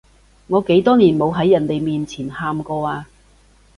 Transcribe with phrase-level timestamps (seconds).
[0.47, 3.07] 我幾多年冇喺人哋面前喊過啊